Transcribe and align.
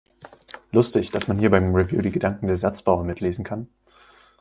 Lustig, 0.71 1.11
dass 1.11 1.27
man 1.27 1.37
hier 1.37 1.51
beim 1.51 1.75
Review 1.75 2.01
die 2.01 2.09
Gedanken 2.09 2.47
der 2.47 2.57
Satzbauer 2.57 3.03
mitlesen 3.03 3.45
kann! 3.45 3.67